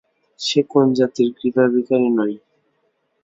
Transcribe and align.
সে 0.39 0.59
কোন 0.69 0.85
জাতির 0.97 1.29
কৃপাভিখারী 1.37 2.09
নয়। 2.11 2.35